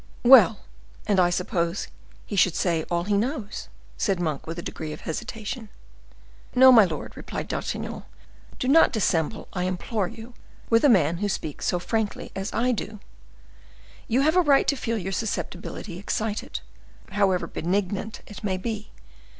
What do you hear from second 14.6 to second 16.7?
to feel your susceptibility excited,